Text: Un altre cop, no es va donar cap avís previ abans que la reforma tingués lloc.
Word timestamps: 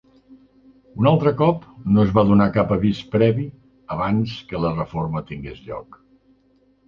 Un 1.01 1.07
altre 1.09 1.33
cop, 1.41 1.67
no 1.97 2.05
es 2.07 2.13
va 2.15 2.23
donar 2.29 2.47
cap 2.55 2.73
avís 2.77 3.01
previ 3.17 3.45
abans 3.97 4.33
que 4.53 4.61
la 4.63 4.71
reforma 4.79 5.23
tingués 5.33 5.61
lloc. 5.69 6.01